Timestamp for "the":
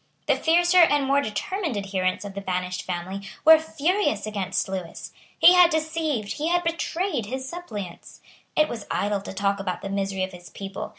0.25-0.35, 2.33-2.41, 9.83-9.89